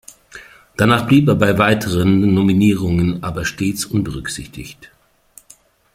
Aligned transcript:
Danach 0.77 1.05
blieb 1.05 1.27
er 1.27 1.35
bei 1.35 1.59
weiteren 1.59 2.33
Nominierungen 2.33 3.21
aber 3.23 3.45
stets 3.45 3.85
unberücksichtigt. 3.85 4.89